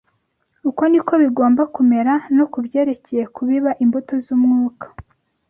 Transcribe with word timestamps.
Uko 0.69 0.81
ni 0.91 0.99
ko 1.07 1.13
bigomba 1.23 1.61
kumera 1.75 2.13
no 2.35 2.45
mu 2.51 2.59
byerekeye 2.65 3.23
kubiba 3.35 3.71
imbuto 3.83 4.13
z’umwuka 4.25 4.85